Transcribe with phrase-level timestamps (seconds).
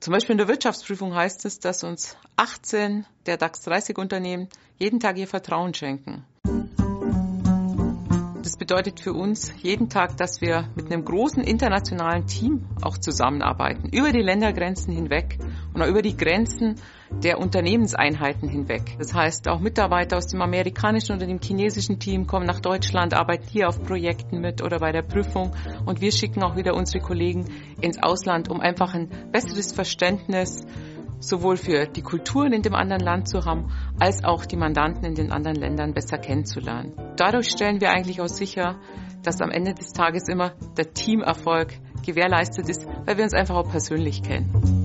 [0.00, 5.00] Zum Beispiel in der Wirtschaftsprüfung heißt es, dass uns 18 der DAX 30 Unternehmen jeden
[5.00, 6.24] Tag ihr Vertrauen schenken.
[8.46, 13.88] Das bedeutet für uns jeden Tag, dass wir mit einem großen internationalen Team auch zusammenarbeiten,
[13.88, 15.40] über die Ländergrenzen hinweg
[15.74, 16.76] und auch über die Grenzen
[17.10, 18.82] der Unternehmenseinheiten hinweg.
[19.00, 23.48] Das heißt, auch Mitarbeiter aus dem amerikanischen oder dem chinesischen Team kommen nach Deutschland, arbeiten
[23.50, 25.50] hier auf Projekten mit oder bei der Prüfung
[25.84, 27.46] und wir schicken auch wieder unsere Kollegen
[27.80, 30.64] ins Ausland, um einfach ein besseres Verständnis
[31.18, 35.14] sowohl für die Kulturen in dem anderen Land zu haben, als auch die Mandanten in
[35.14, 36.92] den anderen Ländern besser kennenzulernen.
[37.16, 38.78] Dadurch stellen wir eigentlich auch sicher,
[39.22, 41.74] dass am Ende des Tages immer der Teamerfolg
[42.04, 44.75] gewährleistet ist, weil wir uns einfach auch persönlich kennen.